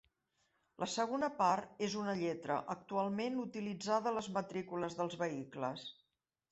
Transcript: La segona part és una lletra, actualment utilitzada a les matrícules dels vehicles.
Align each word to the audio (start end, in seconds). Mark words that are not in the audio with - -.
La 0.83 0.87
segona 0.93 1.29
part 1.41 1.83
és 1.89 1.97
una 2.05 2.17
lletra, 2.23 2.57
actualment 2.77 3.39
utilitzada 3.45 4.13
a 4.15 4.19
les 4.19 4.35
matrícules 4.41 5.03
dels 5.03 5.21
vehicles. 5.27 5.91